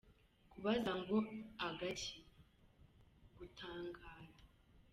Kubaza 0.51 0.91
ngo 0.99 1.17
“agaki?”: 1.67 2.15
Gutangara. 3.37 4.39